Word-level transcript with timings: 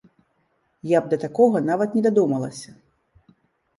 Я 0.93 1.01
б 1.03 1.11
да 1.11 1.19
такога 1.25 1.57
нават 1.69 1.89
не 1.99 2.05
дадумалася! 2.07 2.71